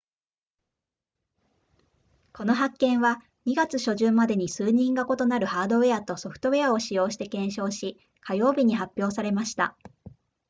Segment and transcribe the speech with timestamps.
[2.33, 9.77] この発見は2月初旬までに数人が異なるハードウェアとソフトウェアを使用して検証し火曜日に発表されました